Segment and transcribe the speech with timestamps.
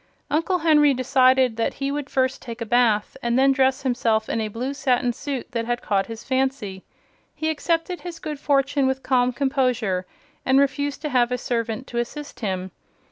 [0.31, 4.41] Uncle Henry decided that he would first take a bath and then dress himself in
[4.41, 6.83] a blue satin suit that had caught his fancy.
[7.35, 10.07] He accepted his good fortune with calm composure
[10.43, 12.71] and refused to have a servant to assist him.